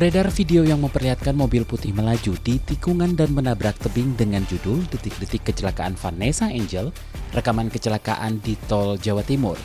Beredar 0.00 0.32
video 0.32 0.64
yang 0.64 0.80
memperlihatkan 0.80 1.36
mobil 1.36 1.68
putih 1.68 1.92
melaju 1.92 2.32
di 2.40 2.56
tikungan 2.56 3.12
dan 3.20 3.36
menabrak 3.36 3.76
tebing 3.84 4.16
dengan 4.16 4.40
judul 4.48 4.80
Detik-detik 4.88 5.52
kecelakaan 5.52 5.92
Vanessa 5.92 6.48
Angel, 6.48 6.88
rekaman 7.36 7.68
kecelakaan 7.68 8.40
di 8.40 8.56
tol 8.64 8.96
Jawa 8.96 9.20
Timur. 9.20 9.60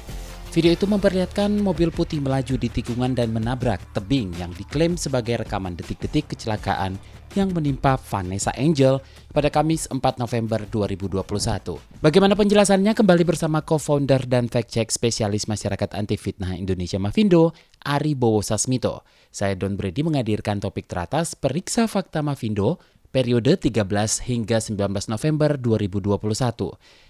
Video 0.51 0.75
itu 0.75 0.91
memperlihatkan 0.91 1.55
mobil 1.63 1.87
putih 1.87 2.19
melaju 2.19 2.59
di 2.59 2.67
tikungan 2.67 3.15
dan 3.15 3.31
menabrak 3.31 3.79
tebing 3.95 4.35
yang 4.35 4.51
diklaim 4.51 4.99
sebagai 4.99 5.39
rekaman 5.39 5.79
detik-detik 5.79 6.35
kecelakaan 6.35 6.99
yang 7.35 7.51
menimpa 7.51 7.95
Vanessa 7.95 8.51
Angel 8.55 8.99
pada 9.31 9.51
Kamis 9.51 9.87
4 9.91 9.99
November 10.19 10.63
2021. 10.67 11.79
Bagaimana 11.99 12.35
penjelasannya 12.35 12.95
kembali 12.95 13.23
bersama 13.27 13.63
co-founder 13.63 14.23
dan 14.27 14.47
fact-check 14.47 14.91
spesialis 14.91 15.47
masyarakat 15.47 15.91
anti 15.95 16.15
fitnah 16.15 16.55
Indonesia 16.55 16.99
Mavindo, 16.99 17.51
Ari 17.83 18.15
Bowo 18.15 18.39
Sasmito. 18.39 19.03
Saya 19.35 19.59
Don 19.59 19.75
Brady 19.75 19.99
menghadirkan 19.99 20.63
topik 20.63 20.87
teratas 20.87 21.35
Periksa 21.35 21.91
Fakta 21.91 22.23
Mavindo 22.23 22.79
periode 23.11 23.59
13 23.59 23.83
hingga 24.31 24.63
19 24.63 25.11
November 25.11 25.59
2021. 25.59 26.15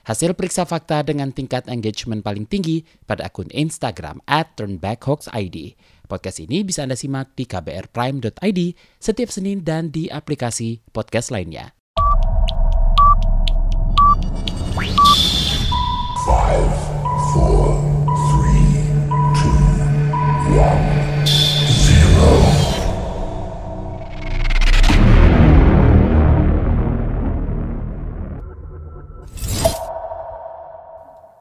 Hasil 0.09 0.33
periksa 0.33 0.65
fakta 0.65 1.05
dengan 1.05 1.29
tingkat 1.29 1.69
engagement 1.69 2.25
paling 2.25 2.49
tinggi 2.49 2.81
pada 3.05 3.29
akun 3.29 3.53
Instagram 3.53 4.25
at 4.25 4.57
turnbackhoaxid. 4.57 5.77
Podcast 6.09 6.41
ini 6.41 6.65
bisa 6.65 6.89
Anda 6.89 6.97
simak 6.97 7.37
di 7.37 7.45
kbrprime.id 7.45 8.59
setiap 8.97 9.29
Senin 9.29 9.61
dan 9.61 9.93
di 9.93 10.09
aplikasi 10.09 10.81
podcast 10.89 11.29
lainnya. 11.29 11.77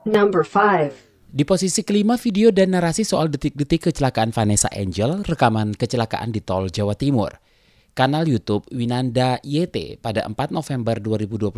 Number 0.05 0.45
5. 0.45 1.33
Di 1.33 1.49
posisi 1.49 1.81
kelima 1.81 2.21
video 2.21 2.53
dan 2.53 2.77
narasi 2.77 3.09
soal 3.09 3.33
detik-detik 3.33 3.89
kecelakaan 3.89 4.37
Vanessa 4.37 4.69
Angel, 4.69 5.25
rekaman 5.25 5.73
kecelakaan 5.73 6.29
di 6.29 6.45
tol 6.45 6.69
Jawa 6.69 6.93
Timur. 6.93 7.33
Kanal 7.97 8.29
YouTube 8.29 8.69
Winanda 8.69 9.41
YT 9.41 10.05
pada 10.05 10.29
4 10.29 10.37
November 10.53 11.01
2021 11.01 11.57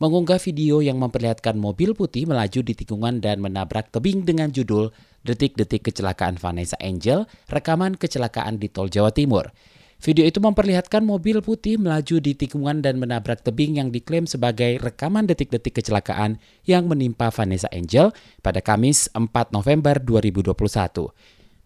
mengunggah 0.00 0.40
video 0.40 0.80
yang 0.80 0.96
memperlihatkan 0.96 1.60
mobil 1.60 1.92
putih 1.92 2.24
melaju 2.24 2.64
di 2.64 2.72
tikungan 2.72 3.20
dan 3.20 3.44
menabrak 3.44 3.92
tebing 3.92 4.24
dengan 4.24 4.48
judul 4.48 4.88
Detik-detik 5.28 5.92
kecelakaan 5.92 6.40
Vanessa 6.40 6.80
Angel, 6.80 7.28
rekaman 7.52 8.00
kecelakaan 8.00 8.56
di 8.56 8.72
tol 8.72 8.88
Jawa 8.88 9.12
Timur. 9.12 9.52
Video 9.98 10.22
itu 10.22 10.38
memperlihatkan 10.38 11.02
mobil 11.02 11.42
putih 11.42 11.74
melaju 11.74 12.22
di 12.22 12.38
tikungan 12.38 12.78
dan 12.86 13.02
menabrak 13.02 13.42
tebing 13.42 13.82
yang 13.82 13.90
diklaim 13.90 14.30
sebagai 14.30 14.78
rekaman 14.78 15.26
detik-detik 15.26 15.82
kecelakaan 15.82 16.38
yang 16.62 16.86
menimpa 16.86 17.34
Vanessa 17.34 17.66
Angel 17.74 18.14
pada 18.38 18.62
Kamis 18.62 19.10
4 19.10 19.26
November 19.50 19.98
2021. 19.98 20.54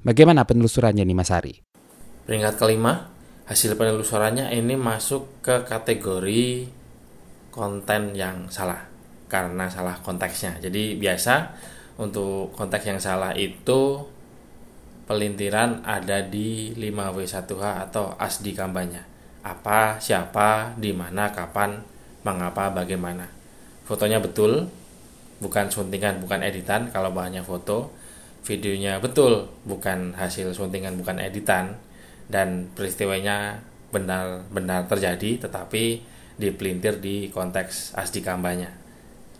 Bagaimana 0.01 0.49
penelusurannya 0.49 1.05
nih 1.05 1.13
Mas 1.13 1.29
Ari? 1.29 1.61
Peringkat 2.25 2.57
kelima, 2.57 3.13
hasil 3.45 3.77
penelusurannya 3.77 4.49
ini 4.49 4.81
masuk 4.81 5.45
ke 5.45 5.69
kategori 5.69 6.73
konten 7.53 8.17
yang 8.17 8.49
salah 8.49 8.89
karena 9.29 9.69
salah 9.69 10.01
konteksnya. 10.01 10.57
Jadi 10.57 10.97
biasa 10.97 11.53
untuk 12.01 12.57
konteks 12.57 12.85
yang 12.89 12.97
salah 12.97 13.37
itu 13.37 14.09
pelintiran 15.13 15.85
ada 15.85 16.25
di 16.25 16.73
5W1H 16.73 17.61
atau 17.61 18.17
ASDI 18.17 18.57
kampanye. 18.57 19.05
Apa, 19.45 20.01
siapa, 20.01 20.73
di 20.81 20.97
mana, 20.97 21.29
kapan, 21.29 21.85
mengapa, 22.25 22.73
bagaimana. 22.73 23.29
Fotonya 23.85 24.25
betul, 24.25 24.73
bukan 25.45 25.69
suntingan, 25.69 26.25
bukan 26.25 26.41
editan 26.41 26.89
kalau 26.89 27.13
bahannya 27.13 27.45
foto. 27.45 27.93
Videonya 28.49 29.05
betul, 29.05 29.53
bukan 29.69 30.17
hasil 30.17 30.57
suntingan, 30.57 30.97
bukan 30.97 31.21
editan. 31.21 31.77
Dan 32.33 32.73
peristiwanya 32.73 33.61
benar-benar 33.93 34.89
terjadi, 34.89 35.45
tetapi 35.45 36.01
dipelintir 36.41 37.05
di 37.05 37.29
konteks 37.29 37.93
ASDI 38.01 38.25
kampanye. 38.25 38.73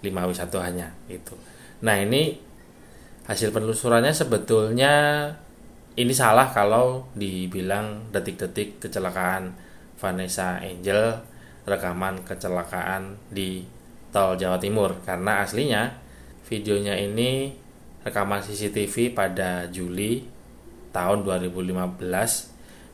5W1 0.05 0.53
hanya 0.61 0.93
itu. 1.09 1.33
Nah 1.81 1.97
ini 1.97 2.37
hasil 3.25 3.55
penelusurannya 3.55 4.13
sebetulnya 4.13 4.93
ini 5.93 6.13
salah 6.17 6.49
kalau 6.49 7.05
dibilang 7.13 8.09
detik-detik 8.13 8.81
kecelakaan. 8.81 9.73
Vanessa 10.03 10.59
Angel 10.59 11.15
rekaman 11.63 12.27
kecelakaan 12.27 13.15
di 13.31 13.63
tol 14.11 14.35
Jawa 14.35 14.59
Timur. 14.59 14.99
Karena 15.07 15.47
aslinya 15.47 15.95
videonya 16.49 16.99
ini 16.99 17.55
rekaman 18.03 18.43
CCTV 18.43 19.15
pada 19.15 19.71
Juli 19.71 20.27
tahun 20.91 21.23
2015 21.23 22.03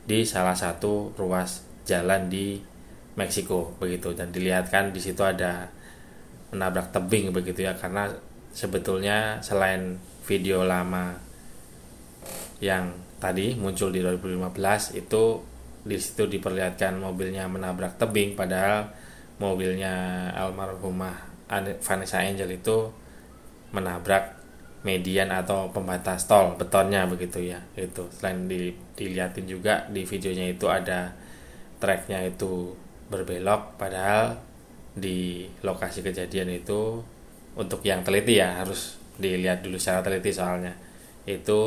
di 0.05 0.21
salah 0.21 0.53
satu 0.53 1.17
ruas 1.17 1.65
jalan 1.87 2.29
di 2.29 2.61
Meksiko 3.17 3.73
begitu. 3.81 4.13
Dan 4.13 4.29
dilihatkan 4.29 4.93
di 4.93 5.01
situ 5.01 5.25
ada 5.25 5.65
menabrak 6.53 6.93
tebing 6.93 7.33
begitu 7.33 7.65
ya. 7.65 7.73
Karena 7.73 8.05
sebetulnya 8.53 9.41
selain 9.41 9.97
video 10.29 10.61
lama 10.61 11.28
yang 12.59 12.91
tadi 13.19 13.55
muncul 13.55 13.91
di 13.91 14.03
2015 14.03 14.99
itu 14.99 15.23
di 15.83 15.95
situ 15.95 16.27
diperlihatkan 16.27 16.99
mobilnya 16.99 17.47
menabrak 17.47 17.95
tebing 17.95 18.35
padahal 18.35 18.91
mobilnya 19.39 20.27
almarhumah 20.35 21.15
Vanessa 21.79 22.21
Angel 22.21 22.51
itu 22.51 22.91
menabrak 23.71 24.37
median 24.83 25.31
atau 25.31 25.67
pembatas 25.71 26.23
tol 26.27 26.55
betonnya 26.55 27.03
begitu 27.07 27.51
ya 27.51 27.59
itu. 27.75 28.07
Selain 28.15 28.47
di, 28.47 28.71
dilihatin 28.95 29.47
juga 29.47 29.87
di 29.91 30.07
videonya 30.07 30.45
itu 30.51 30.67
ada 30.71 31.11
treknya 31.79 32.23
itu 32.27 32.75
berbelok 33.09 33.79
padahal 33.79 34.37
di 34.93 35.47
lokasi 35.63 36.03
kejadian 36.03 36.59
itu 36.59 37.01
untuk 37.55 37.81
yang 37.83 38.05
teliti 38.05 38.37
ya 38.39 38.61
harus 38.61 38.99
dilihat 39.19 39.63
dulu 39.63 39.75
secara 39.75 40.05
teliti 40.05 40.31
soalnya 40.31 40.88
itu 41.27 41.61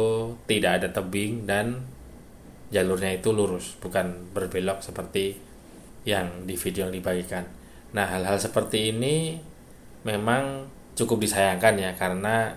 tidak 0.48 0.82
ada 0.82 0.88
tebing 0.92 1.44
dan 1.44 1.84
jalurnya 2.72 3.20
itu 3.20 3.30
lurus 3.36 3.76
bukan 3.78 4.32
berbelok 4.32 4.80
seperti 4.80 5.36
yang 6.08 6.48
di 6.48 6.56
video 6.56 6.88
yang 6.88 6.94
dibagikan. 6.94 7.44
Nah 7.92 8.08
hal-hal 8.08 8.40
seperti 8.40 8.90
ini 8.90 9.36
memang 10.02 10.66
cukup 10.96 11.22
disayangkan 11.22 11.78
ya 11.78 11.90
karena 11.94 12.50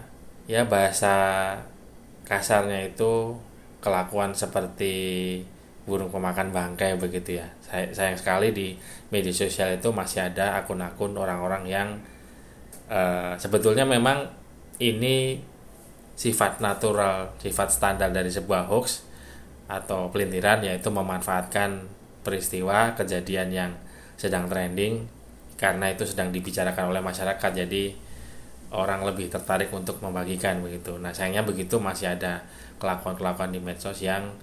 ya 0.50 0.66
bahasa 0.66 1.14
kasarnya 2.26 2.90
itu 2.90 3.38
kelakuan 3.84 4.34
seperti 4.34 4.94
burung 5.86 6.10
pemakan 6.10 6.50
bangkai 6.50 6.98
begitu 6.98 7.38
ya. 7.38 7.48
Say 7.62 7.94
sayang 7.94 8.18
sekali 8.18 8.50
di 8.50 8.74
media 9.14 9.30
sosial 9.30 9.78
itu 9.78 9.94
masih 9.94 10.26
ada 10.26 10.58
akun-akun 10.58 11.14
orang-orang 11.14 11.64
yang 11.70 11.90
uh, 12.90 13.38
sebetulnya 13.38 13.86
memang 13.86 14.26
ini 14.82 15.38
sifat 16.16 16.64
natural, 16.64 17.36
sifat 17.40 17.70
standar 17.72 18.10
dari 18.10 18.32
sebuah 18.32 18.72
hoax 18.72 19.04
atau 19.68 20.08
pelintiran 20.10 20.64
yaitu 20.64 20.88
memanfaatkan 20.88 21.86
peristiwa 22.24 22.96
kejadian 22.96 23.52
yang 23.52 23.72
sedang 24.16 24.48
trending 24.48 25.06
karena 25.60 25.92
itu 25.92 26.08
sedang 26.08 26.32
dibicarakan 26.32 26.92
oleh 26.92 27.04
masyarakat 27.04 27.52
jadi 27.52 27.84
orang 28.76 29.08
lebih 29.08 29.32
tertarik 29.32 29.72
untuk 29.72 30.04
membagikan 30.04 30.60
begitu. 30.60 31.00
Nah, 31.00 31.16
sayangnya 31.16 31.48
begitu 31.48 31.80
masih 31.80 32.12
ada 32.12 32.44
kelakuan-kelakuan 32.82 33.56
di 33.56 33.60
medsos 33.64 34.04
yang 34.04 34.36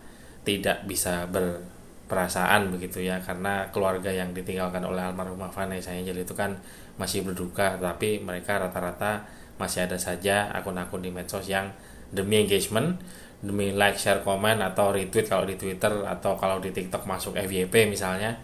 tidak 0.43 0.89
bisa 0.89 1.29
berperasaan 1.31 2.73
begitu 2.73 3.05
ya 3.05 3.21
karena 3.23 3.69
keluarga 3.71 4.11
yang 4.11 4.35
ditinggalkan 4.35 4.83
oleh 4.83 5.05
almarhumah 5.05 5.53
Vanessa 5.53 5.95
Angel 5.95 6.19
itu 6.19 6.35
kan 6.35 6.59
masih 6.99 7.23
berduka 7.23 7.79
tapi 7.79 8.19
mereka 8.19 8.59
rata-rata 8.59 9.23
masih 9.57 9.89
ada 9.89 9.99
saja 10.01 10.49
akun-akun 10.53 11.05
di 11.05 11.11
medsos 11.13 11.49
yang 11.49 11.73
demi 12.13 12.45
engagement, 12.45 13.01
demi 13.41 13.73
like, 13.73 13.99
share, 13.99 14.21
komen 14.21 14.61
atau 14.61 14.93
retweet 14.93 15.27
kalau 15.27 15.49
di 15.49 15.57
Twitter 15.57 15.91
atau 16.05 16.37
kalau 16.37 16.61
di 16.61 16.71
TikTok 16.71 17.09
masuk 17.09 17.35
FYP 17.41 17.89
misalnya 17.89 18.39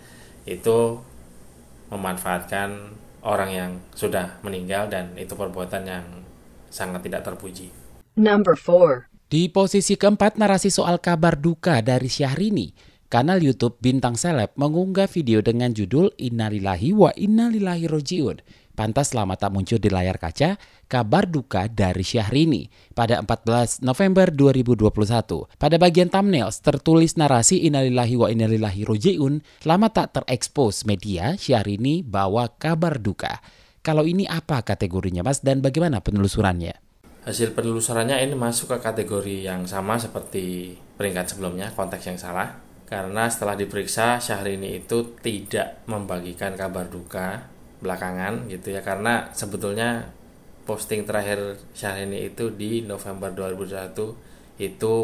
itu 0.49 0.99
memanfaatkan 1.93 2.97
orang 3.25 3.51
yang 3.53 3.71
sudah 3.93 4.41
meninggal 4.41 4.89
dan 4.89 5.13
itu 5.21 5.37
perbuatan 5.37 5.83
yang 5.85 6.05
sangat 6.69 7.05
tidak 7.05 7.25
terpuji. 7.25 7.73
Number 8.17 8.57
4. 8.57 9.09
Di 9.29 9.53
posisi 9.53 9.95
keempat 10.01 10.41
narasi 10.41 10.73
soal 10.73 10.99
kabar 10.99 11.37
duka 11.37 11.85
dari 11.85 12.09
Syahrini. 12.09 12.73
Kanal 13.09 13.41
YouTube 13.41 13.81
Bintang 13.81 14.21
Seleb 14.21 14.53
mengunggah 14.57 15.09
video 15.09 15.41
dengan 15.41 15.73
judul 15.73 16.13
Innalillahi 16.21 16.93
wa 16.93 17.09
Innalillahi 17.17 17.89
Rojiun. 17.89 18.37
Pantas 18.79 19.11
lama 19.11 19.35
tak 19.35 19.51
muncul 19.51 19.83
di 19.83 19.91
layar 19.91 20.23
kaca, 20.23 20.55
kabar 20.87 21.27
duka 21.27 21.67
dari 21.67 22.07
Syahrini 22.07 22.71
pada 22.95 23.19
14 23.19 23.83
November 23.83 24.31
2021. 24.31 25.51
Pada 25.59 25.77
bagian 25.83 26.07
thumbnail 26.07 26.47
tertulis 26.63 27.19
narasi 27.19 27.67
Innalillahi 27.67 28.15
wa 28.15 28.31
Innalillahi 28.31 28.87
Rojiun, 28.87 29.43
lama 29.67 29.91
tak 29.91 30.15
terekspos 30.15 30.87
media 30.87 31.35
Syahrini 31.35 32.07
bawa 32.07 32.55
kabar 32.55 33.03
duka. 33.03 33.43
Kalau 33.83 34.07
ini 34.07 34.31
apa 34.31 34.63
kategorinya 34.63 35.27
Mas 35.27 35.43
dan 35.43 35.59
bagaimana 35.59 35.99
penelusurannya? 35.99 36.79
Hasil 37.27 37.59
penelusurannya 37.59 38.23
ini 38.23 38.39
masuk 38.39 38.79
ke 38.79 38.79
kategori 38.79 39.43
yang 39.43 39.67
sama 39.67 39.99
seperti 39.99 40.79
peringkat 40.95 41.35
sebelumnya, 41.35 41.75
konteks 41.75 42.15
yang 42.15 42.19
salah 42.23 42.63
karena 42.87 43.27
setelah 43.27 43.59
diperiksa 43.59 44.23
Syahrini 44.23 44.87
itu 44.87 45.19
tidak 45.19 45.83
membagikan 45.91 46.55
kabar 46.55 46.87
duka 46.87 47.58
belakangan 47.79 48.51
gitu 48.51 48.75
ya 48.75 48.83
karena 48.83 49.31
sebetulnya 49.31 50.11
posting 50.67 51.09
terakhir 51.09 51.57
Syahrini 51.73 52.29
itu 52.29 52.53
di 52.53 52.85
November 52.85 53.33
2021 53.33 54.63
itu 54.63 54.95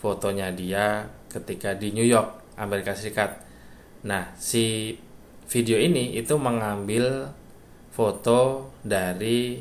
fotonya 0.00 0.50
dia 0.50 1.06
ketika 1.28 1.76
di 1.76 1.92
New 1.92 2.06
York 2.06 2.56
Amerika 2.56 2.96
Serikat 2.96 3.44
nah 4.02 4.32
si 4.40 4.96
video 5.46 5.78
ini 5.78 6.16
itu 6.18 6.34
mengambil 6.40 7.30
foto 7.94 8.72
dari 8.82 9.60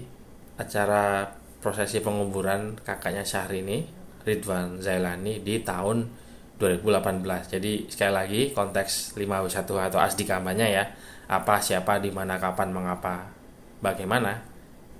acara 0.55 1.27
prosesi 1.59 1.99
penguburan 1.99 2.79
kakaknya 2.81 3.23
Syahrini 3.23 3.85
Ridwan 4.25 4.81
Zailani 4.81 5.39
di 5.45 5.61
tahun 5.61 6.09
2018. 6.57 7.53
Jadi 7.57 7.73
sekali 7.91 8.13
lagi 8.13 8.41
konteks 8.51 9.15
5W1 9.19 9.67
atau 9.67 9.99
ASDI 10.01 10.25
kampanye 10.25 10.67
ya. 10.73 10.85
Apa, 11.25 11.57
siapa, 11.57 11.97
di 12.01 12.13
mana, 12.13 12.37
kapan, 12.37 12.69
mengapa, 12.69 13.29
bagaimana. 13.81 14.41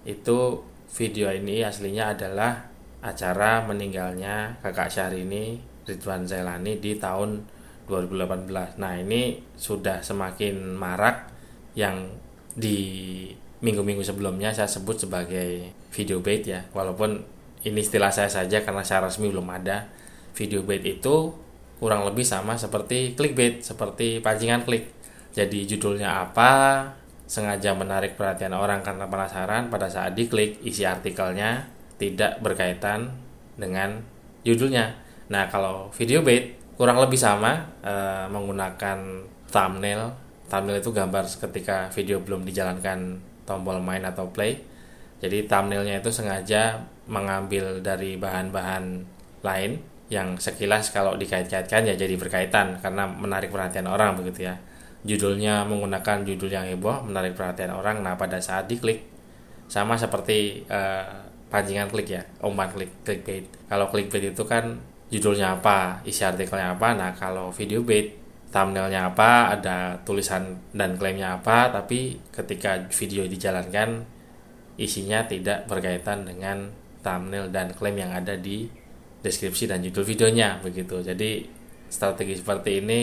Itu 0.06 0.62
video 0.94 1.34
ini 1.34 1.66
aslinya 1.66 2.14
adalah 2.14 2.70
acara 3.06 3.62
meninggalnya 3.66 4.58
kakak 4.66 4.90
Syahrini 4.90 5.62
Ridwan 5.86 6.26
Zailani 6.26 6.82
di 6.82 6.98
tahun 6.98 7.46
2018. 7.86 8.82
Nah, 8.82 8.94
ini 8.98 9.38
sudah 9.54 10.02
semakin 10.02 10.74
marak 10.74 11.30
yang 11.78 12.10
di 12.58 13.30
minggu-minggu 13.62 14.02
sebelumnya 14.02 14.50
saya 14.54 14.66
sebut 14.66 15.06
sebagai 15.06 15.70
video 15.94 16.22
bait 16.22 16.42
ya. 16.42 16.66
Walaupun 16.74 17.22
ini 17.66 17.80
istilah 17.82 18.10
saya 18.10 18.30
saja 18.30 18.66
karena 18.66 18.82
secara 18.82 19.10
resmi 19.10 19.30
belum 19.30 19.46
ada. 19.50 19.90
Video 20.34 20.66
bait 20.66 20.82
itu 20.82 21.32
kurang 21.78 22.08
lebih 22.08 22.24
sama 22.24 22.56
seperti 22.56 23.14
clickbait, 23.14 23.62
seperti 23.62 24.20
pancingan 24.24 24.64
klik. 24.64 24.95
Jadi 25.36 25.68
judulnya 25.68 26.24
apa, 26.24 26.88
sengaja 27.28 27.76
menarik 27.76 28.16
perhatian 28.16 28.56
orang 28.56 28.80
karena 28.80 29.12
penasaran 29.12 29.68
pada 29.68 29.92
saat 29.92 30.16
diklik 30.16 30.64
isi 30.64 30.88
artikelnya 30.88 31.68
tidak 32.00 32.40
berkaitan 32.40 33.12
dengan 33.60 34.00
judulnya. 34.48 34.96
Nah, 35.28 35.52
kalau 35.52 35.92
video 35.92 36.24
bait 36.24 36.56
kurang 36.80 37.04
lebih 37.04 37.20
sama 37.20 37.68
e, 37.84 37.94
menggunakan 38.32 39.28
thumbnail. 39.52 40.16
Thumbnail 40.48 40.80
itu 40.80 40.96
gambar 40.96 41.28
ketika 41.28 41.92
video 41.92 42.24
belum 42.24 42.48
dijalankan 42.48 43.20
tombol 43.44 43.84
main 43.84 44.08
atau 44.08 44.32
play. 44.32 44.56
Jadi 45.20 45.52
thumbnailnya 45.52 46.00
itu 46.00 46.16
sengaja 46.16 46.80
mengambil 47.12 47.84
dari 47.84 48.16
bahan-bahan 48.16 49.04
lain 49.44 49.84
yang 50.08 50.38
sekilas 50.38 50.94
kalau 50.94 51.18
dikait-kaitkan 51.18 51.82
ya 51.90 51.98
jadi 51.98 52.14
berkaitan 52.14 52.78
karena 52.78 53.10
menarik 53.10 53.50
perhatian 53.50 53.90
orang 53.90 54.14
begitu 54.14 54.46
ya 54.46 54.54
judulnya 55.06 55.64
menggunakan 55.70 56.26
judul 56.26 56.50
yang 56.50 56.66
heboh 56.66 57.06
menarik 57.06 57.38
perhatian 57.38 57.78
orang. 57.78 58.02
Nah 58.02 58.18
pada 58.18 58.42
saat 58.42 58.66
diklik 58.66 59.06
sama 59.70 59.96
seperti 59.96 60.66
uh, 60.66 61.30
pancingan 61.54 61.88
klik 61.94 62.10
ya 62.10 62.26
umpan 62.42 62.74
klik 62.74 62.92
clickbait. 63.06 63.46
Kalau 63.70 63.88
clickbait 63.94 64.34
itu 64.34 64.44
kan 64.44 64.82
judulnya 65.14 65.62
apa 65.62 66.02
isi 66.10 66.26
artikelnya 66.26 66.74
apa. 66.74 66.98
Nah 66.98 67.14
kalau 67.14 67.54
video 67.54 67.86
bait 67.86 68.18
thumbnailnya 68.50 69.14
apa 69.14 69.54
ada 69.54 70.02
tulisan 70.02 70.58
dan 70.74 70.98
klaimnya 70.98 71.38
apa. 71.38 71.70
Tapi 71.70 72.18
ketika 72.34 72.90
video 72.90 73.30
dijalankan 73.30 74.10
isinya 74.76 75.24
tidak 75.30 75.70
berkaitan 75.70 76.26
dengan 76.26 76.74
thumbnail 77.06 77.54
dan 77.54 77.72
klaim 77.78 78.02
yang 78.02 78.12
ada 78.12 78.34
di 78.36 78.66
deskripsi 79.22 79.70
dan 79.70 79.86
judul 79.86 80.02
videonya 80.02 80.62
begitu. 80.66 80.98
Jadi 81.06 81.46
strategi 81.90 82.42
seperti 82.42 82.82
ini 82.82 83.02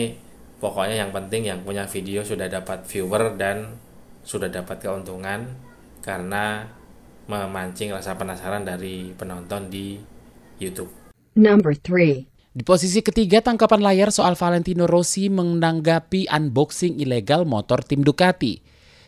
pokoknya 0.63 1.03
yang 1.03 1.11
penting 1.11 1.51
yang 1.51 1.59
punya 1.67 1.83
video 1.83 2.23
sudah 2.23 2.47
dapat 2.47 2.87
viewer 2.87 3.35
dan 3.35 3.75
sudah 4.23 4.47
dapat 4.47 4.79
keuntungan 4.79 5.51
karena 5.99 6.71
memancing 7.27 7.91
rasa 7.91 8.15
penasaran 8.15 8.63
dari 8.63 9.11
penonton 9.11 9.67
di 9.67 9.99
YouTube. 10.63 10.87
Number 11.35 11.75
3. 11.75 12.31
Di 12.53 12.61
posisi 12.61 13.01
ketiga, 13.03 13.41
tangkapan 13.41 13.81
layar 13.81 14.13
soal 14.13 14.37
Valentino 14.39 14.85
Rossi 14.85 15.27
menanggapi 15.27 16.29
unboxing 16.29 17.01
ilegal 17.01 17.43
motor 17.43 17.81
tim 17.81 18.05
Ducati. 18.05 18.61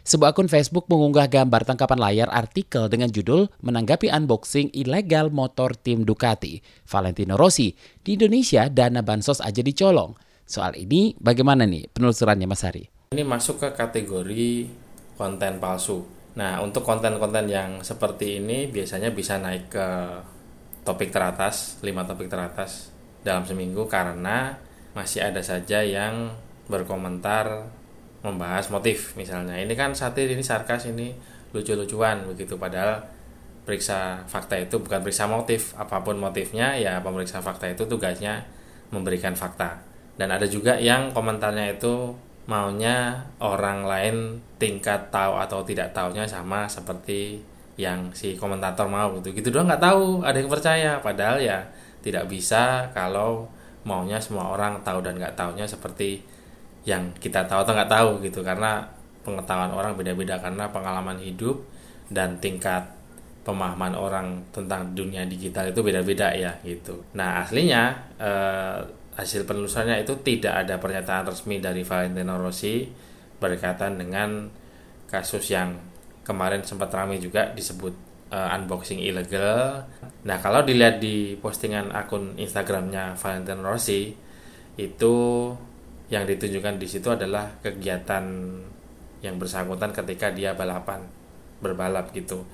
Sebuah 0.06 0.34
akun 0.34 0.50
Facebook 0.50 0.90
mengunggah 0.90 1.30
gambar 1.30 1.66
tangkapan 1.66 1.98
layar 1.98 2.30
artikel 2.34 2.90
dengan 2.90 3.10
judul 3.10 3.50
menanggapi 3.62 4.10
unboxing 4.10 4.74
ilegal 4.74 5.30
motor 5.30 5.78
tim 5.78 6.06
Ducati. 6.06 6.62
Valentino 6.90 7.38
Rossi, 7.38 7.74
di 8.02 8.18
Indonesia 8.18 8.66
dana 8.70 9.06
bansos 9.06 9.38
aja 9.42 9.62
dicolong. 9.62 10.25
Soal 10.46 10.78
ini 10.78 11.18
bagaimana 11.18 11.66
nih 11.66 11.90
penelusurannya 11.90 12.46
Mas 12.46 12.62
Hari? 12.62 12.86
Ini 13.18 13.26
masuk 13.26 13.66
ke 13.66 13.74
kategori 13.74 14.70
konten 15.18 15.58
palsu. 15.58 16.06
Nah, 16.38 16.62
untuk 16.62 16.86
konten-konten 16.86 17.50
yang 17.50 17.82
seperti 17.82 18.38
ini 18.38 18.70
biasanya 18.70 19.10
bisa 19.10 19.42
naik 19.42 19.74
ke 19.74 19.88
topik 20.86 21.10
teratas, 21.10 21.82
5 21.82 21.90
topik 22.06 22.30
teratas 22.30 22.94
dalam 23.26 23.42
seminggu 23.42 23.90
karena 23.90 24.54
masih 24.94 25.26
ada 25.26 25.42
saja 25.42 25.82
yang 25.82 26.30
berkomentar 26.70 27.66
membahas 28.22 28.70
motif 28.70 29.18
misalnya 29.18 29.58
ini 29.58 29.74
kan 29.78 29.94
satir 29.94 30.30
ini 30.30 30.42
sarkas 30.42 30.90
ini 30.90 31.14
lucu-lucuan 31.54 32.26
begitu 32.26 32.58
padahal 32.58 33.06
periksa 33.66 34.26
fakta 34.26 34.58
itu 34.58 34.82
bukan 34.82 35.06
periksa 35.06 35.30
motif 35.30 35.78
apa 35.78 36.02
pun 36.02 36.18
motifnya 36.18 36.74
ya 36.78 37.02
pemeriksa 37.06 37.42
fakta 37.42 37.70
itu 37.70 37.86
tugasnya 37.86 38.46
memberikan 38.90 39.38
fakta 39.38 39.95
dan 40.16 40.32
ada 40.32 40.48
juga 40.48 40.80
yang 40.80 41.12
komentarnya 41.12 41.76
itu 41.76 42.16
maunya 42.46 43.26
orang 43.42 43.84
lain 43.84 44.16
tingkat 44.62 45.10
tahu 45.10 45.36
atau 45.42 45.66
tidak 45.66 45.92
tahunya 45.92 46.30
sama 46.30 46.70
seperti 46.70 47.42
yang 47.76 48.14
si 48.16 48.40
komentator 48.40 48.88
mau 48.88 49.12
gitu. 49.20 49.36
Gitu 49.36 49.52
doang 49.52 49.68
nggak 49.68 49.84
tahu 49.84 50.24
ada 50.24 50.38
yang 50.40 50.48
percaya. 50.48 50.92
Padahal 51.04 51.42
ya 51.42 51.60
tidak 52.00 52.30
bisa 52.32 52.88
kalau 52.96 53.50
maunya 53.84 54.18
semua 54.22 54.50
orang 54.54 54.80
tahu 54.86 55.04
dan 55.04 55.20
nggak 55.20 55.36
tahunya 55.36 55.68
seperti 55.68 56.24
yang 56.88 57.12
kita 57.18 57.44
tahu 57.50 57.66
atau 57.68 57.74
nggak 57.76 57.92
tahu 57.92 58.10
gitu. 58.24 58.40
Karena 58.46 58.86
pengetahuan 59.26 59.74
orang 59.74 59.98
beda-beda 59.98 60.40
karena 60.40 60.70
pengalaman 60.70 61.18
hidup 61.20 61.60
dan 62.08 62.38
tingkat 62.38 62.86
pemahaman 63.46 63.94
orang 63.94 64.42
tentang 64.50 64.94
dunia 64.98 65.26
digital 65.26 65.70
itu 65.70 65.82
beda-beda 65.82 66.34
ya 66.34 66.54
gitu. 66.62 67.02
Nah 67.18 67.46
aslinya 67.46 67.94
eh, 68.18 68.80
hasil 69.16 69.48
penelusurannya 69.48 70.04
itu 70.04 70.14
tidak 70.22 70.68
ada 70.68 70.76
pernyataan 70.80 71.32
resmi 71.32 71.64
dari 71.64 71.88
Valentino 71.88 72.36
Rossi 72.36 72.88
berkaitan 73.40 74.00
dengan 74.00 74.52
kasus 75.08 75.52
yang 75.52 75.76
kemarin 76.28 76.64
sempat 76.68 76.92
ramai 76.92 77.20
juga 77.20 77.52
disebut 77.56 77.94
uh, 78.32 78.56
unboxing 78.60 79.00
ilegal. 79.00 79.88
Nah 80.28 80.38
kalau 80.44 80.68
dilihat 80.68 81.00
di 81.00 81.40
postingan 81.40 81.96
akun 81.96 82.36
Instagramnya 82.36 83.16
Valentino 83.16 83.64
Rossi 83.64 84.12
itu 84.76 85.16
yang 86.12 86.28
ditunjukkan 86.28 86.76
di 86.78 86.88
situ 86.88 87.08
adalah 87.10 87.50
kegiatan 87.64 88.24
yang 89.24 89.36
bersangkutan 89.42 89.90
ketika 89.96 90.30
dia 90.30 90.54
balapan 90.54 91.02
berbalap 91.64 92.14
gitu 92.14 92.46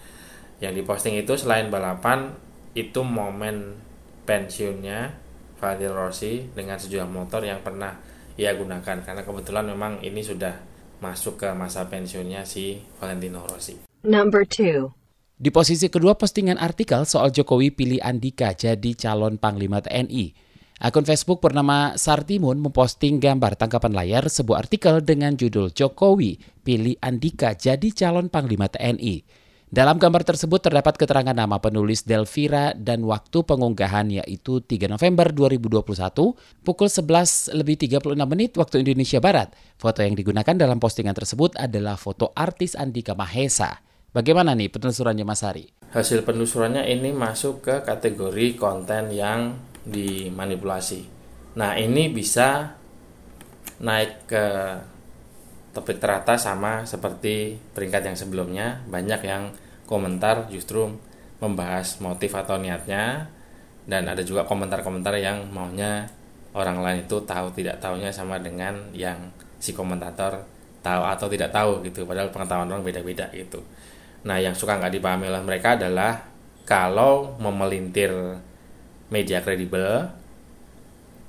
yang 0.62 0.78
diposting 0.78 1.18
itu 1.18 1.34
selain 1.36 1.68
balapan 1.74 2.32
itu 2.78 3.02
momen 3.02 3.82
pensiunnya 4.24 5.12
Valentino 5.62 5.94
Rossi 5.94 6.50
dengan 6.50 6.82
sejumlah 6.82 7.08
motor 7.14 7.46
yang 7.46 7.62
pernah 7.62 7.94
ia 8.34 8.58
gunakan 8.58 9.06
karena 9.06 9.22
kebetulan 9.22 9.70
memang 9.70 10.02
ini 10.02 10.26
sudah 10.26 10.58
masuk 10.98 11.46
ke 11.46 11.50
masa 11.54 11.86
pensiunnya 11.86 12.42
si 12.50 12.82
Valentino 12.98 13.46
Rossi. 13.46 13.78
Number 14.02 14.42
two. 14.50 14.98
Di 15.42 15.50
posisi 15.54 15.90
kedua 15.90 16.18
postingan 16.18 16.58
artikel 16.58 17.06
soal 17.06 17.34
Jokowi 17.34 17.74
pilih 17.74 18.02
Andika 18.02 18.54
jadi 18.54 18.94
calon 18.98 19.38
Panglima 19.42 19.82
TNI. 19.82 20.34
Akun 20.82 21.06
Facebook 21.06 21.46
bernama 21.46 21.94
Sartimun 21.94 22.58
memposting 22.58 23.22
gambar 23.22 23.54
tangkapan 23.54 23.94
layar 23.94 24.26
sebuah 24.26 24.66
artikel 24.66 25.02
dengan 25.06 25.38
judul 25.38 25.70
Jokowi 25.70 26.42
pilih 26.66 26.98
Andika 27.02 27.54
jadi 27.54 27.90
calon 27.94 28.34
Panglima 28.34 28.66
TNI. 28.66 29.41
Dalam 29.72 30.04
gambar 30.04 30.28
tersebut 30.28 30.68
terdapat 30.68 31.00
keterangan 31.00 31.32
nama 31.32 31.56
penulis 31.64 32.04
Delvira 32.04 32.76
dan 32.76 33.08
waktu 33.08 33.40
pengunggahan 33.40 34.12
yaitu 34.12 34.60
3 34.60 34.92
November 34.92 35.32
2021 35.32 36.36
pukul 36.60 36.92
11 36.92 37.56
lebih 37.56 37.80
36 37.80 38.12
menit 38.28 38.52
waktu 38.60 38.84
Indonesia 38.84 39.24
Barat. 39.24 39.56
Foto 39.80 40.04
yang 40.04 40.20
digunakan 40.20 40.52
dalam 40.60 40.76
postingan 40.76 41.16
tersebut 41.16 41.56
adalah 41.56 41.96
foto 41.96 42.36
artis 42.36 42.76
Andika 42.76 43.16
Mahesa. 43.16 43.80
Bagaimana 44.12 44.60
nih 44.60 44.76
penelusurannya 44.76 45.24
Mas 45.24 45.40
Hari? 45.40 45.88
Hasil 45.96 46.28
penelusurannya 46.28 46.92
ini 46.92 47.16
masuk 47.16 47.64
ke 47.64 47.76
kategori 47.88 48.60
konten 48.60 49.16
yang 49.16 49.56
dimanipulasi. 49.88 51.08
Nah, 51.56 51.80
ini 51.80 52.12
bisa 52.12 52.76
naik 53.80 54.28
ke 54.28 54.46
topik 55.72 56.00
teratas 56.00 56.48
sama 56.48 56.84
seperti 56.84 57.60
peringkat 57.76 58.12
yang 58.12 58.18
sebelumnya. 58.18 58.68
Banyak 58.88 59.22
yang 59.24 59.52
komentar 59.88 60.48
justru 60.52 60.92
membahas 61.40 62.00
motif 62.04 62.32
atau 62.36 62.60
niatnya. 62.60 63.28
Dan 63.82 64.06
ada 64.06 64.22
juga 64.22 64.46
komentar-komentar 64.46 65.18
yang 65.18 65.50
maunya 65.50 66.06
orang 66.54 66.84
lain 66.84 67.00
itu 67.08 67.18
tahu 67.24 67.50
tidak 67.56 67.82
tahunya 67.82 68.14
sama 68.14 68.38
dengan 68.38 68.92
yang 68.94 69.32
si 69.58 69.74
komentator 69.74 70.46
tahu 70.86 71.02
atau 71.02 71.28
tidak 71.32 71.50
tahu 71.50 71.82
gitu. 71.88 72.06
Padahal 72.06 72.30
pengetahuan 72.30 72.70
orang 72.70 72.86
beda-beda 72.86 73.32
gitu. 73.34 73.64
Nah 74.28 74.38
yang 74.38 74.54
suka 74.54 74.78
nggak 74.78 75.02
dipahami 75.02 75.34
oleh 75.34 75.42
mereka 75.42 75.74
adalah 75.80 76.30
kalau 76.66 77.36
memelintir 77.42 78.14
media 79.10 79.42
kredibel 79.42 80.08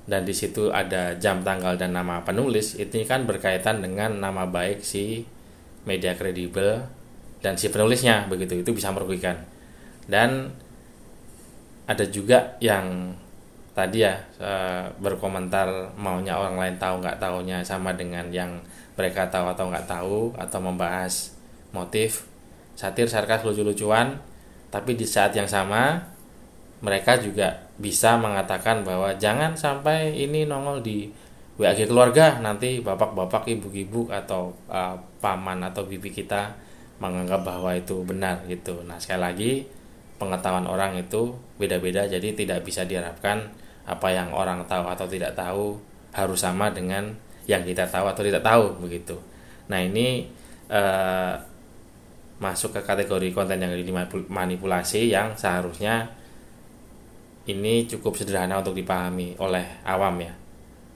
dan 0.03 0.27
di 0.27 0.35
situ 0.35 0.67
ada 0.67 1.15
jam 1.15 1.39
tanggal 1.47 1.79
dan 1.79 1.95
nama 1.95 2.19
penulis 2.27 2.75
itu 2.75 2.99
kan 3.07 3.23
berkaitan 3.23 3.79
dengan 3.79 4.19
nama 4.19 4.43
baik 4.43 4.83
si 4.83 5.23
media 5.87 6.11
kredibel 6.19 6.83
dan 7.39 7.55
si 7.55 7.71
penulisnya 7.71 8.27
begitu. 8.27 8.59
Itu 8.59 8.75
bisa 8.75 8.91
merugikan. 8.91 9.39
Dan 10.03 10.51
ada 11.87 12.03
juga 12.07 12.59
yang 12.59 13.15
tadi 13.71 14.03
ya 14.03 14.19
berkomentar 14.99 15.95
maunya 15.95 16.35
orang 16.35 16.59
lain 16.59 16.75
tahu 16.75 16.99
nggak 16.99 17.19
tahunya 17.19 17.63
sama 17.63 17.95
dengan 17.95 18.27
yang 18.31 18.59
mereka 18.99 19.27
tahu 19.31 19.49
atau 19.49 19.71
nggak 19.71 19.87
tahu 19.87 20.19
atau 20.35 20.59
membahas 20.59 21.31
motif. 21.71 22.27
Satir 22.75 23.07
sarkas 23.07 23.47
lucu-lucuan 23.47 24.19
tapi 24.67 24.99
di 24.99 25.07
saat 25.07 25.31
yang 25.31 25.47
sama 25.47 26.11
mereka 26.83 27.15
juga 27.15 27.63
bisa 27.79 28.19
mengatakan 28.19 28.83
bahwa 28.83 29.15
jangan 29.15 29.55
sampai 29.55 30.11
ini 30.19 30.43
nongol 30.43 30.83
di 30.83 31.07
WAG 31.55 31.87
keluarga 31.87 32.43
nanti 32.43 32.83
bapak-bapak 32.83 33.47
ibu-ibu 33.47 34.11
atau 34.11 34.51
uh, 34.67 34.97
paman 35.23 35.63
atau 35.63 35.87
bibi 35.87 36.11
kita 36.11 36.51
menganggap 36.99 37.45
bahwa 37.47 37.71
itu 37.71 38.03
benar 38.03 38.43
gitu. 38.51 38.83
Nah, 38.83 38.99
sekali 38.99 39.21
lagi 39.21 39.51
pengetahuan 40.19 40.67
orang 40.67 40.99
itu 40.99 41.31
beda-beda 41.55 42.03
jadi 42.09 42.35
tidak 42.35 42.67
bisa 42.67 42.83
diharapkan 42.83 43.47
apa 43.87 44.07
yang 44.11 44.35
orang 44.35 44.63
tahu 44.67 44.85
atau 44.87 45.07
tidak 45.07 45.35
tahu 45.37 45.79
harus 46.11 46.39
sama 46.41 46.73
dengan 46.73 47.15
yang 47.47 47.63
kita 47.63 47.87
tahu 47.87 48.11
atau 48.11 48.23
tidak 48.25 48.43
tahu 48.43 48.75
begitu. 48.83 49.15
Nah, 49.71 49.79
ini 49.79 50.27
uh, 50.67 51.37
masuk 52.41 52.75
ke 52.75 52.81
kategori 52.83 53.31
konten 53.31 53.61
yang 53.61 53.71
dimanipulasi 53.71 55.13
yang 55.13 55.31
seharusnya 55.37 56.22
ini 57.43 57.83
cukup 57.89 58.15
sederhana 58.15 58.63
untuk 58.63 58.75
dipahami 58.77 59.35
oleh 59.39 59.83
awam 59.83 60.15
ya. 60.23 60.33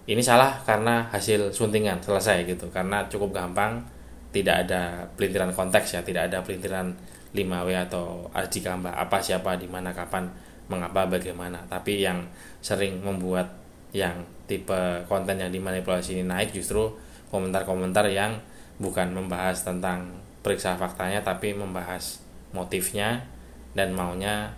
Ini 0.07 0.23
salah 0.23 0.63
karena 0.63 1.11
hasil 1.11 1.51
suntingan 1.51 1.99
selesai 1.99 2.47
gitu, 2.47 2.71
karena 2.71 3.03
cukup 3.11 3.35
gampang, 3.35 3.83
tidak 4.31 4.67
ada 4.67 5.03
pelintiran 5.19 5.51
konteks 5.51 5.99
ya, 5.99 6.01
tidak 6.03 6.31
ada 6.31 6.39
pelintiran 6.39 6.95
5W 7.35 7.69
atau 7.91 8.31
arti 8.31 8.63
gambar 8.63 8.95
apa 8.95 9.19
siapa 9.19 9.59
di 9.59 9.67
mana 9.67 9.91
kapan 9.91 10.31
mengapa 10.71 11.11
bagaimana. 11.11 11.59
Tapi 11.67 12.07
yang 12.07 12.23
sering 12.63 13.03
membuat 13.03 13.51
yang 13.91 14.23
tipe 14.47 15.03
konten 15.11 15.39
yang 15.39 15.51
dimanipulasi 15.51 16.19
ini 16.19 16.23
naik 16.23 16.55
justru 16.55 16.87
komentar-komentar 17.27 18.07
yang 18.07 18.39
bukan 18.79 19.11
membahas 19.11 19.67
tentang 19.67 20.07
periksa 20.39 20.79
faktanya 20.79 21.19
tapi 21.19 21.51
membahas 21.51 22.23
motifnya 22.55 23.27
dan 23.75 23.91
maunya 23.91 24.55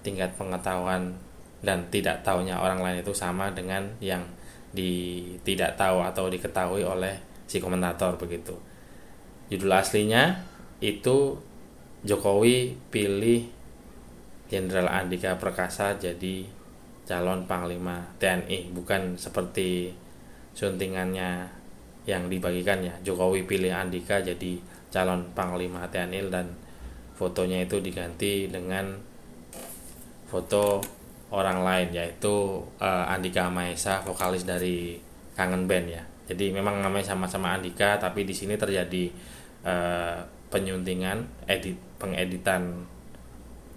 tingkat 0.00 0.32
pengetahuan 0.36 1.12
dan 1.60 1.84
tidak 1.92 2.24
tahunya 2.24 2.56
orang 2.56 2.80
lain 2.80 3.04
itu 3.04 3.12
sama 3.12 3.52
dengan 3.52 3.84
yang 4.00 4.24
di 4.72 5.20
tidak 5.44 5.76
tahu 5.76 6.00
atau 6.00 6.30
diketahui 6.30 6.86
oleh 6.86 7.18
si 7.44 7.58
komentator 7.58 8.16
begitu. 8.16 8.54
Judul 9.50 9.74
aslinya 9.74 10.46
itu 10.78 11.36
Jokowi 12.06 12.78
pilih 12.88 13.44
Jenderal 14.48 14.88
Andika 14.88 15.36
Perkasa 15.36 15.98
jadi 16.00 16.46
calon 17.04 17.44
panglima 17.44 18.06
TNI 18.22 18.70
bukan 18.70 19.18
seperti 19.18 19.90
suntingannya 20.54 21.50
yang 22.08 22.30
dibagikan 22.30 22.80
ya 22.80 22.94
Jokowi 23.02 23.44
pilih 23.44 23.74
Andika 23.74 24.22
jadi 24.22 24.62
calon 24.88 25.28
panglima 25.36 25.84
TNI 25.90 26.30
dan 26.30 26.46
fotonya 27.18 27.66
itu 27.66 27.82
diganti 27.82 28.48
dengan 28.48 29.09
foto 30.30 30.78
orang 31.34 31.66
lain 31.66 31.88
yaitu 31.90 32.62
uh, 32.78 33.04
Andika 33.10 33.50
Maesa 33.50 34.02
vokalis 34.06 34.46
dari 34.46 34.98
Kangen 35.34 35.66
Band 35.66 35.86
ya. 35.90 36.02
Jadi 36.30 36.54
memang 36.54 36.78
namanya 36.78 37.10
sama-sama 37.10 37.58
Andika 37.58 37.98
tapi 37.98 38.22
di 38.22 38.34
sini 38.34 38.54
terjadi 38.54 39.10
uh, 39.66 40.22
penyuntingan 40.50 41.46
edit 41.50 41.74
pengeditan 41.98 42.86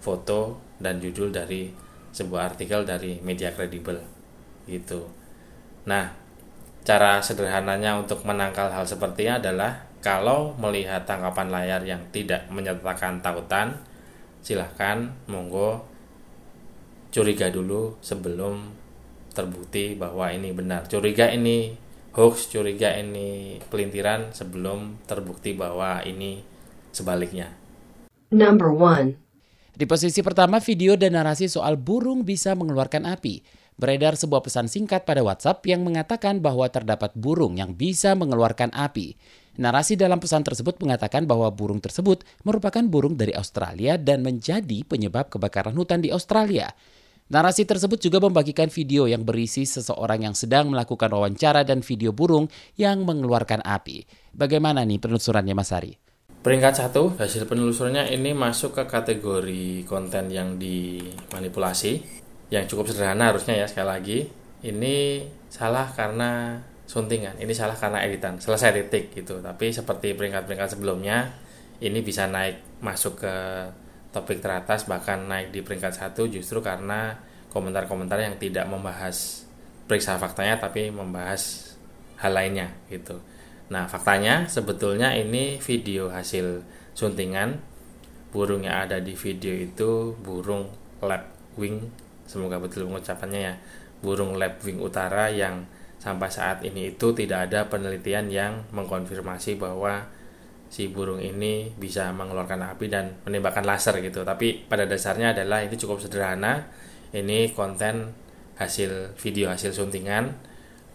foto 0.02 0.58
dan 0.78 0.98
judul 0.98 1.30
dari 1.34 1.70
sebuah 2.14 2.54
artikel 2.54 2.86
dari 2.86 3.18
media 3.22 3.50
kredibel 3.50 3.98
gitu. 4.70 5.06
Nah, 5.90 6.14
cara 6.86 7.18
sederhananya 7.18 7.98
untuk 7.98 8.22
menangkal 8.22 8.70
hal 8.70 8.86
sepertinya 8.86 9.42
adalah 9.42 9.72
kalau 10.04 10.52
melihat 10.60 11.02
tangkapan 11.08 11.48
layar 11.48 11.80
yang 11.82 12.00
tidak 12.12 12.44
menyertakan 12.52 13.24
tautan, 13.24 13.72
silahkan 14.44 15.08
monggo 15.24 15.93
curiga 17.14 17.46
dulu 17.46 17.94
sebelum 18.02 18.74
terbukti 19.30 19.94
bahwa 19.94 20.34
ini 20.34 20.50
benar. 20.50 20.90
Curiga 20.90 21.30
ini 21.30 21.78
hoax, 22.10 22.50
curiga 22.50 22.90
ini 22.98 23.62
pelintiran 23.70 24.34
sebelum 24.34 24.98
terbukti 25.06 25.54
bahwa 25.54 26.02
ini 26.02 26.42
sebaliknya. 26.90 27.54
Number 28.34 28.74
one. 28.74 29.14
Di 29.74 29.86
posisi 29.86 30.22
pertama, 30.26 30.58
video 30.58 30.98
dan 30.98 31.14
narasi 31.14 31.46
soal 31.46 31.78
burung 31.78 32.26
bisa 32.26 32.58
mengeluarkan 32.58 33.06
api. 33.06 33.42
Beredar 33.74 34.14
sebuah 34.14 34.42
pesan 34.46 34.70
singkat 34.70 35.02
pada 35.02 35.22
WhatsApp 35.26 35.66
yang 35.66 35.82
mengatakan 35.82 36.38
bahwa 36.38 36.66
terdapat 36.70 37.10
burung 37.18 37.58
yang 37.58 37.74
bisa 37.74 38.14
mengeluarkan 38.14 38.70
api. 38.70 39.18
Narasi 39.58 39.98
dalam 39.98 40.22
pesan 40.22 40.46
tersebut 40.46 40.78
mengatakan 40.78 41.26
bahwa 41.26 41.50
burung 41.50 41.82
tersebut 41.82 42.22
merupakan 42.46 42.82
burung 42.86 43.18
dari 43.18 43.34
Australia 43.34 43.98
dan 43.98 44.22
menjadi 44.22 44.86
penyebab 44.86 45.30
kebakaran 45.30 45.74
hutan 45.74 46.02
di 46.02 46.14
Australia. 46.14 46.70
Narasi 47.24 47.64
tersebut 47.64 47.96
juga 48.04 48.20
membagikan 48.20 48.68
video 48.68 49.08
yang 49.08 49.24
berisi 49.24 49.64
seseorang 49.64 50.28
yang 50.28 50.36
sedang 50.36 50.68
melakukan 50.68 51.08
wawancara 51.08 51.64
dan 51.64 51.80
video 51.80 52.12
burung 52.12 52.52
yang 52.76 53.00
mengeluarkan 53.00 53.64
api. 53.64 54.04
Bagaimana 54.36 54.84
nih 54.84 55.00
penelusurannya 55.00 55.56
Mas 55.56 55.72
Ari? 55.72 55.96
Peringkat 56.44 56.84
satu, 56.84 57.16
hasil 57.16 57.48
penelusurannya 57.48 58.12
ini 58.12 58.36
masuk 58.36 58.76
ke 58.76 58.84
kategori 58.84 59.88
konten 59.88 60.28
yang 60.28 60.60
dimanipulasi, 60.60 62.04
yang 62.52 62.68
cukup 62.68 62.92
sederhana 62.92 63.32
harusnya 63.32 63.56
ya 63.56 63.64
sekali 63.72 63.88
lagi. 63.88 64.18
Ini 64.60 65.24
salah 65.48 65.88
karena 65.96 66.60
suntingan, 66.84 67.40
ini 67.40 67.56
salah 67.56 67.72
karena 67.72 68.04
editan, 68.04 68.36
selesai 68.36 68.84
titik 68.84 69.16
gitu. 69.16 69.40
Tapi 69.40 69.72
seperti 69.72 70.12
peringkat-peringkat 70.12 70.76
sebelumnya, 70.76 71.32
ini 71.80 72.04
bisa 72.04 72.28
naik 72.28 72.84
masuk 72.84 73.24
ke 73.24 73.34
topik 74.14 74.38
teratas 74.38 74.86
bahkan 74.86 75.26
naik 75.26 75.50
di 75.50 75.66
peringkat 75.66 75.98
satu 75.98 76.30
justru 76.30 76.62
karena 76.62 77.18
komentar-komentar 77.50 78.22
yang 78.22 78.38
tidak 78.38 78.70
membahas 78.70 79.42
periksa 79.90 80.16
faktanya 80.16 80.62
tapi 80.62 80.94
membahas 80.94 81.74
hal 82.22 82.30
lainnya 82.30 82.70
gitu. 82.86 83.18
Nah 83.74 83.90
faktanya 83.90 84.46
sebetulnya 84.46 85.10
ini 85.18 85.58
video 85.58 86.14
hasil 86.14 86.62
suntingan. 86.94 87.58
Burung 88.34 88.66
yang 88.66 88.90
ada 88.90 88.98
di 88.98 89.14
video 89.14 89.54
itu 89.54 90.18
burung 90.18 90.66
lapwing 90.98 91.86
semoga 92.26 92.58
betul 92.58 92.86
pengucapannya 92.90 93.40
ya. 93.50 93.54
Burung 94.02 94.38
lapwing 94.38 94.82
utara 94.82 95.30
yang 95.30 95.66
sampai 96.02 96.28
saat 96.28 96.60
ini 96.66 96.92
itu 96.92 97.14
tidak 97.16 97.48
ada 97.48 97.70
penelitian 97.70 98.28
yang 98.28 98.52
mengkonfirmasi 98.74 99.56
bahwa 99.56 100.04
si 100.74 100.90
burung 100.90 101.22
ini 101.22 101.70
bisa 101.78 102.10
mengeluarkan 102.10 102.74
api 102.74 102.90
dan 102.90 103.14
menembakkan 103.22 103.62
laser 103.62 103.94
gitu. 104.02 104.26
Tapi 104.26 104.66
pada 104.66 104.90
dasarnya 104.90 105.30
adalah 105.30 105.62
ini 105.62 105.78
cukup 105.78 106.02
sederhana. 106.02 106.66
Ini 107.14 107.54
konten 107.54 108.10
hasil 108.58 109.14
video 109.14 109.54
hasil 109.54 109.70
suntingan 109.70 110.34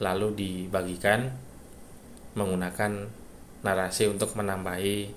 lalu 0.03 0.35
dibagikan 0.35 1.31
menggunakan 2.35 3.07
narasi 3.63 4.11
untuk 4.11 4.35
menambahi 4.35 5.15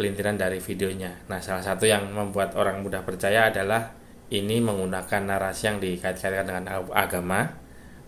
pelintiran 0.00 0.40
dari 0.40 0.56
videonya. 0.56 1.12
Nah, 1.28 1.44
salah 1.44 1.60
satu 1.60 1.84
yang 1.84 2.08
membuat 2.08 2.56
orang 2.56 2.80
mudah 2.80 3.04
percaya 3.04 3.52
adalah 3.52 3.92
ini 4.32 4.60
menggunakan 4.60 5.28
narasi 5.28 5.68
yang 5.68 5.78
dikait-kaitkan 5.84 6.48
dengan 6.48 6.64
agama 6.96 7.48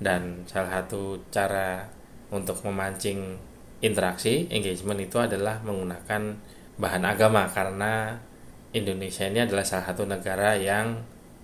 dan 0.00 0.48
salah 0.48 0.80
satu 0.80 1.20
cara 1.28 1.84
untuk 2.32 2.56
memancing 2.64 3.36
interaksi 3.80 4.48
engagement 4.52 5.00
itu 5.00 5.16
adalah 5.20 5.60
menggunakan 5.64 6.36
bahan 6.80 7.04
agama 7.04 7.48
karena 7.52 8.16
Indonesia 8.72 9.26
ini 9.26 9.44
adalah 9.44 9.66
salah 9.66 9.90
satu 9.90 10.06
negara 10.06 10.54
yang 10.56 11.00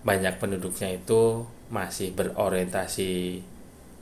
banyak 0.06 0.38
penduduknya 0.38 0.94
itu 0.94 1.42
masih 1.68 2.14
berorientasi 2.14 3.42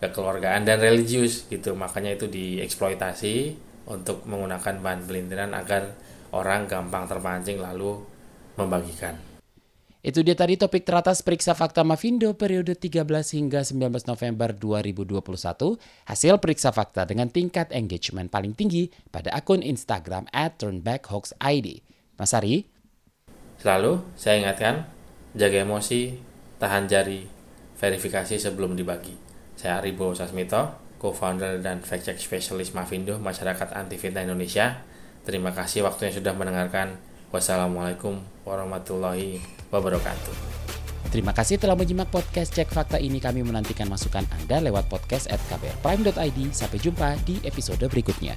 kekeluargaan 0.04 0.68
dan 0.68 0.76
religius 0.84 1.48
gitu 1.48 1.72
makanya 1.72 2.12
itu 2.12 2.28
dieksploitasi 2.28 3.56
untuk 3.88 4.24
menggunakan 4.28 4.84
bahan 4.84 5.00
pelintiran 5.08 5.50
agar 5.56 5.96
orang 6.36 6.68
gampang 6.68 7.08
terpancing 7.08 7.56
lalu 7.56 8.04
membagikan. 8.60 9.33
Itu 10.04 10.20
dia 10.20 10.36
tadi 10.36 10.60
topik 10.60 10.84
teratas 10.84 11.24
periksa 11.24 11.56
fakta 11.56 11.80
Mavindo 11.80 12.36
periode 12.36 12.76
13 12.76 13.08
hingga 13.40 13.64
19 13.64 14.04
November 14.04 14.52
2021. 14.52 15.16
Hasil 16.04 16.34
periksa 16.44 16.76
fakta 16.76 17.08
dengan 17.08 17.32
tingkat 17.32 17.72
engagement 17.72 18.28
paling 18.28 18.52
tinggi 18.52 18.92
pada 19.08 19.32
akun 19.32 19.64
Instagram 19.64 20.28
at 20.28 20.60
turnbackhoaxid. 20.60 21.80
Mas 22.20 22.36
Ari? 22.36 22.68
Selalu 23.56 24.04
saya 24.12 24.44
ingatkan, 24.44 24.84
jaga 25.32 25.64
emosi, 25.64 26.20
tahan 26.60 26.84
jari, 26.84 27.24
verifikasi 27.80 28.36
sebelum 28.36 28.76
dibagi. 28.76 29.16
Saya 29.56 29.80
Aribo 29.80 30.12
Sasmito, 30.12 30.84
co-founder 31.00 31.64
dan 31.64 31.80
fact-check 31.80 32.20
specialist 32.20 32.76
Mavindo 32.76 33.16
Masyarakat 33.16 33.72
Anti 33.72 33.96
Fitnah 33.96 34.20
Indonesia. 34.20 34.84
Terima 35.24 35.56
kasih 35.56 35.80
waktunya 35.88 36.12
sudah 36.12 36.36
mendengarkan. 36.36 37.00
Wassalamualaikum 37.32 38.20
warahmatullahi 38.44 39.53
wabarakatuh. 39.74 40.54
Terima 41.10 41.30
kasih 41.30 41.62
telah 41.62 41.78
menyimak 41.78 42.10
podcast 42.10 42.50
Cek 42.58 42.74
Fakta 42.74 42.98
ini. 42.98 43.22
Kami 43.22 43.46
menantikan 43.46 43.86
masukan 43.86 44.26
Anda 44.34 44.58
lewat 44.58 44.90
podcast 44.90 45.30
at 45.30 45.38
kbrprime.id. 45.46 46.38
Sampai 46.50 46.82
jumpa 46.82 47.14
di 47.22 47.38
episode 47.46 47.86
berikutnya. 47.86 48.34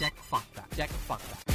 Cek 0.00 0.16
Fakta. 0.24 0.64
Cek 0.72 0.88
Fakta. 1.04 1.51